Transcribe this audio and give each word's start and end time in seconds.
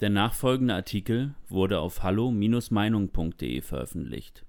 Der 0.00 0.10
nachfolgende 0.10 0.74
Artikel 0.74 1.34
wurde 1.48 1.80
auf 1.80 2.02
hallo-meinung.de 2.02 3.62
veröffentlicht. 3.62 4.44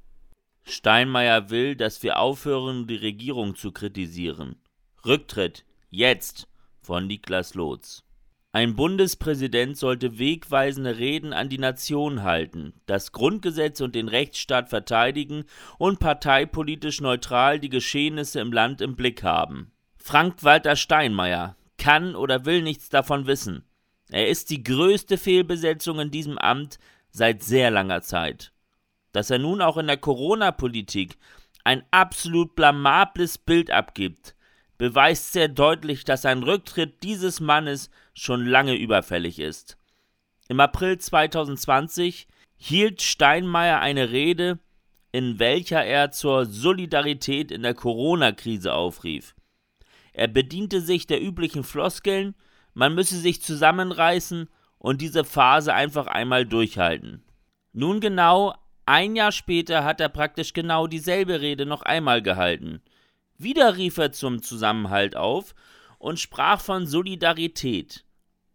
Steinmeier 0.63 1.49
will, 1.49 1.77
dass 1.77 2.03
wir 2.03 2.19
aufhören, 2.19 2.87
die 2.87 2.97
Regierung 2.97 3.55
zu 3.55 3.71
kritisieren. 3.71 4.57
Rücktritt. 5.05 5.63
Jetzt. 5.89 6.49
Von 6.81 7.07
Niklas 7.07 7.53
Lotz. 7.53 8.03
Ein 8.51 8.75
Bundespräsident 8.75 9.77
sollte 9.77 10.19
wegweisende 10.19 10.97
Reden 10.97 11.31
an 11.31 11.47
die 11.47 11.57
Nation 11.57 12.23
halten, 12.23 12.73
das 12.85 13.11
Grundgesetz 13.11 13.81
und 13.81 13.93
den 13.93 14.07
Rechtsstaat 14.07 14.69
verteidigen 14.69 15.45
und 15.77 15.99
parteipolitisch 15.99 16.99
neutral 16.99 17.59
die 17.59 17.69
Geschehnisse 17.69 18.39
im 18.39 18.51
Land 18.51 18.81
im 18.81 18.95
Blick 18.95 19.23
haben. 19.23 19.71
Frank-Walter 19.97 20.75
Steinmeier 20.75 21.55
kann 21.77 22.15
oder 22.15 22.45
will 22.45 22.61
nichts 22.61 22.89
davon 22.89 23.27
wissen. 23.27 23.63
Er 24.09 24.27
ist 24.27 24.49
die 24.49 24.63
größte 24.63 25.17
Fehlbesetzung 25.17 25.99
in 25.99 26.11
diesem 26.11 26.37
Amt 26.37 26.79
seit 27.11 27.43
sehr 27.43 27.71
langer 27.71 28.01
Zeit. 28.01 28.53
Dass 29.11 29.29
er 29.29 29.39
nun 29.39 29.61
auch 29.61 29.77
in 29.77 29.87
der 29.87 29.97
Corona-Politik 29.97 31.17
ein 31.63 31.83
absolut 31.91 32.55
blamables 32.55 33.37
Bild 33.37 33.71
abgibt, 33.71 34.35
beweist 34.77 35.33
sehr 35.33 35.47
deutlich, 35.47 36.05
dass 36.05 36.25
ein 36.25 36.43
Rücktritt 36.43 37.03
dieses 37.03 37.39
Mannes 37.39 37.89
schon 38.13 38.45
lange 38.45 38.75
überfällig 38.75 39.39
ist. 39.39 39.77
Im 40.47 40.59
April 40.59 40.97
2020 40.97 42.27
hielt 42.55 43.01
Steinmeier 43.01 43.79
eine 43.79 44.11
Rede, 44.11 44.59
in 45.11 45.39
welcher 45.39 45.83
er 45.83 46.11
zur 46.11 46.45
Solidarität 46.45 47.51
in 47.51 47.63
der 47.63 47.73
Corona-Krise 47.73 48.73
aufrief. 48.73 49.35
Er 50.13 50.27
bediente 50.27 50.81
sich 50.81 51.05
der 51.05 51.21
üblichen 51.21 51.63
Floskeln, 51.63 52.35
man 52.77 52.93
müsse 52.93 53.17
sich 53.17 53.41
zusammenreißen 53.41 54.49
und 54.77 55.01
diese 55.01 55.23
Phase 55.23 55.73
einfach 55.73 56.05
einmal 56.05 56.45
durchhalten. 56.45 57.23
Nun 57.73 57.99
genau 58.01 58.53
ein 58.85 59.15
Jahr 59.15 59.31
später 59.31 59.83
hat 59.83 59.99
er 59.99 60.09
praktisch 60.09 60.53
genau 60.53 60.85
dieselbe 60.85 61.41
Rede 61.41 61.65
noch 61.65 61.81
einmal 61.81 62.21
gehalten. 62.21 62.83
Wieder 63.35 63.77
rief 63.77 63.97
er 63.97 64.11
zum 64.11 64.43
Zusammenhalt 64.43 65.15
auf 65.15 65.55
und 65.97 66.19
sprach 66.19 66.61
von 66.61 66.85
Solidarität. 66.85 68.05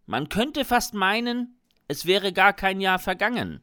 Man 0.07 0.29
könnte 0.29 0.65
fast 0.65 0.95
meinen, 0.95 1.59
es 1.89 2.07
wäre 2.07 2.33
gar 2.33 2.53
kein 2.53 2.81
Jahr 2.81 3.01
vergangen. 3.01 3.61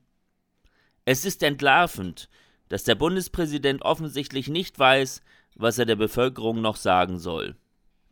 Es 1.05 1.23
ist 1.23 1.41
entlarvend, 1.41 2.27
dass 2.67 2.83
der 2.83 2.95
Bundespräsident 2.95 3.81
offensichtlich 3.83 4.49
nicht 4.49 4.77
weiß, 4.77 5.21
was 5.55 5.79
er 5.79 5.85
der 5.85 5.95
Bevölkerung 5.95 6.59
noch 6.59 6.75
sagen 6.75 7.17
soll. 7.17 7.55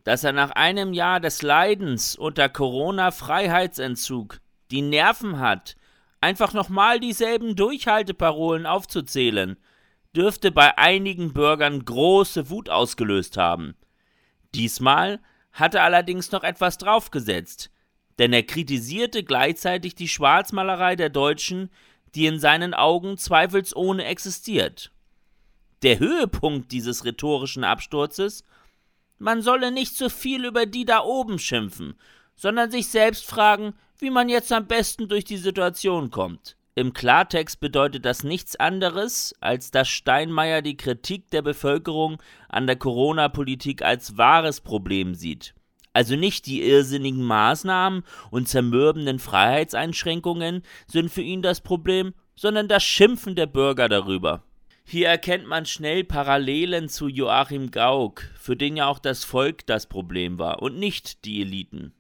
Dass 0.08 0.24
er 0.24 0.32
nach 0.32 0.52
einem 0.52 0.94
Jahr 0.94 1.20
des 1.20 1.42
Leidens 1.42 2.16
unter 2.16 2.48
Corona-Freiheitsentzug 2.48 4.40
die 4.72 4.82
Nerven 4.82 5.38
hat, 5.38 5.76
einfach 6.22 6.54
nochmal 6.54 7.02
dieselben 7.02 7.58
Durchhalteparolen 7.58 8.66
aufzuzählen, 8.66 9.58
dürfte 10.16 10.52
bei 10.52 10.78
einigen 10.78 11.34
Bürgern 11.34 11.84
große 11.84 12.50
Wut 12.50 12.70
ausgelöst 12.70 13.36
haben. 13.36 13.76
Diesmal 14.56 15.20
hatte 15.52 15.82
allerdings 15.82 16.32
noch 16.32 16.46
etwas 16.46 16.78
draufgesetzt, 16.78 17.70
denn 18.18 18.32
er 18.32 18.44
kritisierte 18.44 19.26
gleichzeitig 19.26 19.94
die 19.94 20.08
Schwarzmalerei 20.08 20.96
der 20.96 21.10
Deutschen, 21.10 21.70
die 22.16 22.28
in 22.28 22.40
seinen 22.40 22.74
Augen 22.74 23.18
zweifelsohne 23.18 24.06
existiert. 24.06 24.90
Der 25.82 26.00
Höhepunkt 26.00 26.72
dieses 26.72 27.04
rhetorischen 27.04 27.66
Absturzes 27.66 28.46
man 29.20 29.42
solle 29.42 29.72
nicht 29.72 29.96
zu 29.96 30.10
viel 30.10 30.46
über 30.46 30.66
die 30.66 30.86
da 30.86 31.04
oben 31.04 31.40
schimpfen, 31.40 31.96
sondern 32.36 32.72
sich 32.72 32.88
selbst 32.90 33.26
fragen, 33.26 33.74
wie 33.98 34.10
man 34.10 34.30
jetzt 34.30 34.52
am 34.52 34.68
besten 34.68 35.08
durch 35.08 35.26
die 35.26 35.38
Situation 35.38 36.12
kommt. 36.12 36.56
Im 36.76 36.94
Klartext 36.94 37.60
bedeutet 37.60 38.06
das 38.06 38.24
nichts 38.24 38.56
anderes, 38.56 39.34
als 39.40 39.72
dass 39.72 39.88
Steinmeier 39.88 40.62
die 40.62 40.78
Kritik 40.78 41.32
der 41.32 41.42
Bevölkerung 41.42 42.22
an 42.50 42.68
der 42.68 42.76
Corona-Politik 42.76 43.82
als 43.82 44.18
wahres 44.18 44.62
Problem 44.62 45.16
sieht. 45.16 45.56
Also 45.94 46.16
nicht 46.16 46.46
die 46.46 46.62
irrsinnigen 46.62 47.24
Maßnahmen 47.24 48.04
und 48.30 48.48
zermürbenden 48.48 49.18
Freiheitseinschränkungen 49.18 50.62
sind 50.86 51.10
für 51.10 51.24
ihn 51.24 51.42
das 51.42 51.62
Problem, 51.62 52.14
sondern 52.36 52.68
das 52.68 52.84
Schimpfen 52.84 53.36
der 53.36 53.48
Bürger 53.48 53.90
darüber. 53.90 54.44
Hier 54.90 55.10
erkennt 55.10 55.46
man 55.46 55.66
schnell 55.66 56.06
Parallelen 56.06 56.88
zu 56.88 57.10
Joachim 57.10 57.72
Gauck, 57.72 58.24
für 58.40 58.56
den 58.56 58.78
ja 58.78 58.88
auch 58.88 59.00
das 59.00 59.26
Volk 59.26 59.68
das 59.68 59.86
Problem 59.86 60.40
war 60.40 60.62
und 60.62 60.80
nicht 60.80 61.26
die 61.26 61.42
Eliten. 61.42 61.92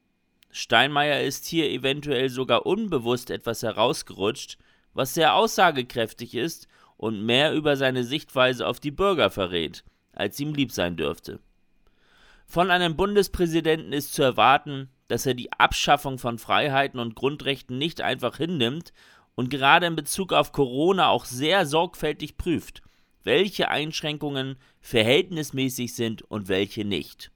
Steinmeier 0.51 1.19
ist 1.19 1.45
hier 1.45 1.69
eventuell 1.69 2.29
sogar 2.29 2.65
unbewusst 2.65 3.29
etwas 3.29 3.61
herausgerutscht, 3.61 4.57
was 4.93 5.13
sehr 5.13 5.35
aussagekräftig 5.35 6.33
ist 6.33 6.69
und 6.95 7.25
mehr 7.25 7.53
über 7.53 7.75
seine 7.75 8.05
Sichtweise 8.05 8.65
auf 8.65 8.79
die 8.79 8.91
Bürger 8.91 9.31
verrät, 9.31 9.83
als 10.13 10.39
ihm 10.39 10.53
lieb 10.53 10.71
sein 10.71 10.95
dürfte. 10.95 11.41
Von 12.45 12.71
einem 12.71 12.95
Bundespräsidenten 12.95 13.91
ist 13.91 14.13
zu 14.13 14.23
erwarten, 14.23 14.89
dass 15.09 15.25
er 15.25 15.33
die 15.33 15.51
Abschaffung 15.51 16.19
von 16.19 16.37
Freiheiten 16.39 17.01
und 17.01 17.15
Grundrechten 17.15 17.77
nicht 17.77 17.99
einfach 17.99 18.37
hinnimmt 18.37 18.93
und 19.37 19.51
gerade 19.51 19.85
in 19.85 19.95
Bezug 19.95 20.33
auf 20.33 20.51
Corona 20.51 21.09
auch 21.09 21.25
sehr 21.25 21.67
sorgfältig 21.67 22.37
prüft, 22.37 22.81
welche 23.23 23.69
Einschränkungen 23.69 24.57
verhältnismäßig 24.81 25.93
sind 25.93 26.23
und 26.23 26.47
welche 26.47 26.83
nicht. 26.83 27.31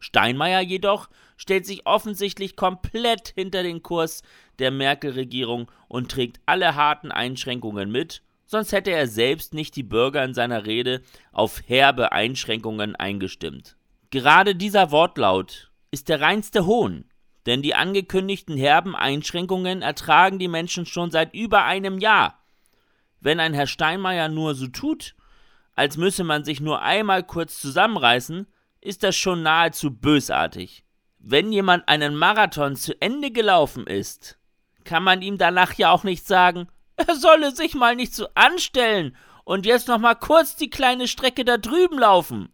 Steinmeier 0.00 0.60
jedoch 0.60 1.08
stellt 1.36 1.66
sich 1.66 1.86
offensichtlich 1.86 2.56
komplett 2.56 3.28
hinter 3.28 3.62
den 3.62 3.82
Kurs 3.82 4.22
der 4.58 4.72
Merkel-Regierung 4.72 5.70
und 5.86 6.10
trägt 6.10 6.40
alle 6.46 6.74
harten 6.74 7.12
Einschränkungen 7.12 7.92
mit, 7.92 8.22
sonst 8.44 8.72
hätte 8.72 8.90
er 8.90 9.06
selbst 9.06 9.54
nicht 9.54 9.76
die 9.76 9.84
Bürger 9.84 10.24
in 10.24 10.34
seiner 10.34 10.66
Rede 10.66 11.00
auf 11.30 11.62
herbe 11.66 12.10
Einschränkungen 12.10 12.96
eingestimmt. 12.96 13.76
Gerade 14.10 14.56
dieser 14.56 14.90
Wortlaut 14.90 15.70
ist 15.92 16.08
der 16.08 16.20
reinste 16.20 16.66
Hohn, 16.66 17.04
denn 17.46 17.62
die 17.62 17.74
angekündigten 17.74 18.56
herben 18.56 18.94
Einschränkungen 18.94 19.82
ertragen 19.82 20.38
die 20.38 20.48
Menschen 20.48 20.86
schon 20.86 21.10
seit 21.10 21.34
über 21.34 21.64
einem 21.64 21.98
Jahr. 21.98 22.38
Wenn 23.20 23.40
ein 23.40 23.54
Herr 23.54 23.66
Steinmeier 23.66 24.28
nur 24.28 24.54
so 24.54 24.66
tut, 24.66 25.14
als 25.74 25.96
müsse 25.96 26.24
man 26.24 26.44
sich 26.44 26.60
nur 26.60 26.82
einmal 26.82 27.22
kurz 27.22 27.60
zusammenreißen, 27.60 28.46
ist 28.80 29.02
das 29.02 29.16
schon 29.16 29.42
nahezu 29.42 29.90
bösartig. 29.90 30.84
Wenn 31.18 31.52
jemand 31.52 31.86
einen 31.88 32.16
Marathon 32.16 32.76
zu 32.76 33.00
Ende 33.00 33.30
gelaufen 33.30 33.86
ist, 33.86 34.38
kann 34.84 35.02
man 35.02 35.22
ihm 35.22 35.36
danach 35.36 35.74
ja 35.74 35.90
auch 35.90 36.04
nicht 36.04 36.26
sagen, 36.26 36.68
er 36.96 37.14
solle 37.14 37.54
sich 37.54 37.74
mal 37.74 37.96
nicht 37.96 38.14
so 38.14 38.28
anstellen 38.34 39.16
und 39.44 39.66
jetzt 39.66 39.88
noch 39.88 39.98
mal 39.98 40.14
kurz 40.14 40.56
die 40.56 40.70
kleine 40.70 41.08
Strecke 41.08 41.44
da 41.44 41.58
drüben 41.58 41.98
laufen. 41.98 42.52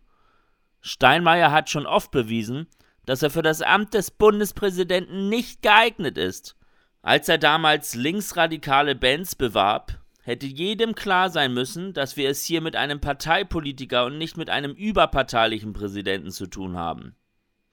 Steinmeier 0.81 1.51
hat 1.51 1.71
schon 1.71 1.87
oft 1.87 2.11
bewiesen, 2.11 2.69
dass 3.07 3.23
er 3.23 3.31
für 3.31 3.43
das 3.43 3.63
Amt 3.63 3.95
des 3.95 4.11
Bundespräsidenten 4.11 5.29
nicht 5.29 5.63
geeignet 5.63 6.19
ist. 6.19 6.57
Als 7.03 7.29
er 7.29 7.39
damals 7.39 7.95
linksradikale 7.95 8.97
Bands 8.97 9.37
bewarb, 9.37 10.01
hätte 10.23 10.47
jedem 10.47 10.97
klar 10.97 11.31
sein 11.31 11.55
müssen, 11.55 11.95
dass 11.95 12.17
wir 12.17 12.29
es 12.29 12.45
hier 12.45 12.61
mit 12.61 12.75
einem 12.75 13.01
Parteipolitiker 13.01 14.05
und 14.07 14.19
nicht 14.19 14.37
mit 14.37 14.51
einem 14.51 14.73
überparteilichen 14.73 15.73
Präsidenten 15.73 16.33
zu 16.33 16.49
tun 16.49 16.77
haben. 16.77 17.15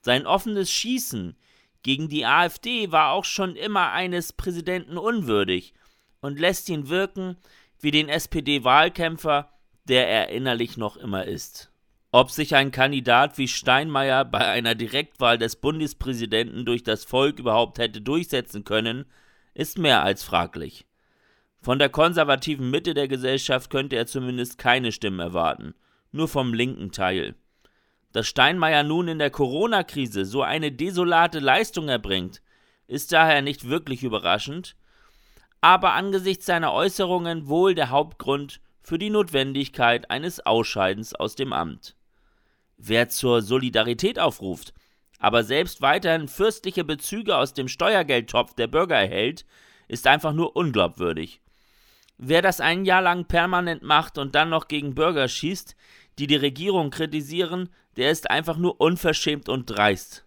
Sein 0.01 0.27
offenes 0.27 0.71
Schießen 0.71 1.35
gegen 1.81 2.09
die 2.09 2.25
AfD 2.25 2.91
war 2.91 3.11
auch 3.11 3.25
schon 3.25 3.55
immer 3.55 3.91
eines 3.91 4.33
Präsidenten 4.33 4.97
unwürdig 4.97 5.73
und 6.21 6.39
lässt 6.39 6.69
ihn 6.69 6.89
wirken 6.89 7.37
wie 7.79 7.91
den 7.91 8.07
SPD-Wahlkämpfer, 8.07 9.49
der 9.85 10.07
er 10.07 10.29
innerlich 10.29 10.77
noch 10.77 10.95
immer 10.95 11.25
ist. 11.25 11.72
Ob 12.15 12.29
sich 12.29 12.53
ein 12.53 12.69
Kandidat 12.69 13.39
wie 13.39 13.47
Steinmeier 13.47 14.23
bei 14.23 14.47
einer 14.47 14.75
Direktwahl 14.75 15.39
des 15.39 15.55
Bundespräsidenten 15.55 16.63
durch 16.63 16.83
das 16.83 17.05
Volk 17.05 17.39
überhaupt 17.39 17.79
hätte 17.79 18.01
durchsetzen 18.01 18.63
können, 18.63 19.05
ist 19.55 19.79
mehr 19.79 20.03
als 20.03 20.23
fraglich. 20.23 20.85
Von 21.59 21.79
der 21.79 21.89
konservativen 21.89 22.69
Mitte 22.69 22.93
der 22.93 23.07
Gesellschaft 23.07 23.71
könnte 23.71 23.95
er 23.95 24.05
zumindest 24.05 24.59
keine 24.59 24.91
Stimmen 24.91 25.21
erwarten, 25.21 25.73
nur 26.11 26.27
vom 26.27 26.53
linken 26.53 26.91
Teil. 26.91 27.33
Dass 28.11 28.27
Steinmeier 28.27 28.83
nun 28.83 29.07
in 29.07 29.17
der 29.17 29.31
Corona-Krise 29.31 30.23
so 30.25 30.43
eine 30.43 30.71
desolate 30.71 31.39
Leistung 31.39 31.89
erbringt, 31.89 32.43
ist 32.85 33.11
daher 33.11 33.41
nicht 33.41 33.69
wirklich 33.69 34.03
überraschend, 34.03 34.75
aber 35.61 35.93
angesichts 35.93 36.45
seiner 36.45 36.73
Äußerungen 36.73 37.47
wohl 37.47 37.73
der 37.73 37.89
Hauptgrund 37.89 38.61
für 38.83 38.99
die 38.99 39.09
Notwendigkeit 39.09 40.11
eines 40.11 40.45
Ausscheidens 40.45 41.15
aus 41.15 41.33
dem 41.33 41.53
Amt. 41.53 41.95
Wer 42.85 43.07
zur 43.07 43.41
Solidarität 43.41 44.19
aufruft, 44.19 44.73
aber 45.17 45.45
selbst 45.45 45.81
weiterhin 45.81 46.27
fürstliche 46.27 46.83
Bezüge 46.83 47.37
aus 47.37 47.53
dem 47.53 47.69
Steuergeldtopf 47.69 48.55
der 48.55 48.67
Bürger 48.67 48.97
erhält, 48.97 49.45
ist 49.87 50.05
einfach 50.05 50.33
nur 50.33 50.57
unglaubwürdig. 50.57 51.39
Wer 52.17 52.41
das 52.41 52.59
ein 52.59 52.83
Jahr 52.83 53.01
lang 53.01 53.23
permanent 53.23 53.83
macht 53.83 54.17
und 54.17 54.35
dann 54.35 54.49
noch 54.49 54.67
gegen 54.67 54.95
Bürger 54.95 55.29
schießt, 55.29 55.77
die 56.19 56.27
die 56.27 56.35
Regierung 56.35 56.89
kritisieren, 56.89 57.69
der 57.95 58.11
ist 58.11 58.29
einfach 58.29 58.57
nur 58.57 58.81
unverschämt 58.81 59.47
und 59.47 59.67
dreist. 59.67 60.25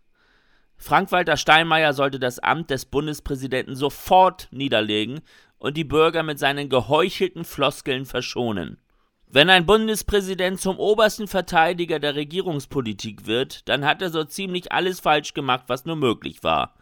Frank-Walter 0.78 1.36
Steinmeier 1.36 1.92
sollte 1.92 2.18
das 2.18 2.38
Amt 2.38 2.70
des 2.70 2.86
Bundespräsidenten 2.86 3.76
sofort 3.76 4.48
niederlegen 4.50 5.20
und 5.58 5.76
die 5.76 5.84
Bürger 5.84 6.22
mit 6.22 6.38
seinen 6.38 6.70
geheuchelten 6.70 7.44
Floskeln 7.44 8.06
verschonen. 8.06 8.78
Wenn 9.28 9.50
ein 9.50 9.66
Bundespräsident 9.66 10.60
zum 10.60 10.78
obersten 10.78 11.26
Verteidiger 11.26 11.98
der 11.98 12.14
Regierungspolitik 12.14 13.26
wird, 13.26 13.68
dann 13.68 13.84
hat 13.84 14.00
er 14.00 14.10
so 14.10 14.22
ziemlich 14.24 14.70
alles 14.70 15.00
falsch 15.00 15.34
gemacht, 15.34 15.64
was 15.66 15.84
nur 15.84 15.96
möglich 15.96 16.44
war. 16.44 16.76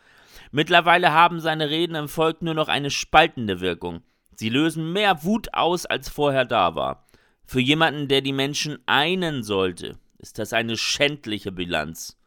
Mittlerweile 0.53 1.13
haben 1.13 1.41
seine 1.41 1.71
Reden 1.71 1.95
im 1.95 2.09
Volk 2.09 2.43
nur 2.43 2.55
noch 2.55 2.69
eine 2.69 2.91
spaltende 2.91 3.61
Wirkung. 3.61 4.03
Sie 4.37 4.51
lösen 4.51 4.93
mehr 4.93 5.25
Wut 5.25 5.55
aus, 5.55 5.87
als 5.87 6.09
vorher 6.11 6.45
da 6.45 6.75
war. 6.75 7.07
Für 7.47 7.61
jemanden, 7.61 8.09
der 8.09 8.21
die 8.21 8.33
Menschen 8.33 8.79
einen 8.87 9.43
sollte, 9.43 9.99
ist 10.19 10.39
das 10.39 10.53
eine 10.53 10.77
schändliche 10.77 11.51
Bilanz. 11.51 12.19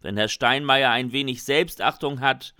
Wenn 0.00 0.16
Herr 0.16 0.28
Steinmeier 0.28 0.90
ein 0.90 1.12
wenig 1.12 1.42
Selbstachtung 1.42 2.20
hat, 2.20 2.54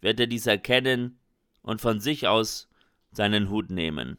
wird 0.00 0.20
er 0.20 0.26
dies 0.26 0.46
erkennen 0.46 1.18
und 1.62 1.80
von 1.80 1.98
sich 1.98 2.28
aus 2.28 2.68
seinen 3.10 3.48
Hut 3.48 3.70
nehmen. 3.70 4.18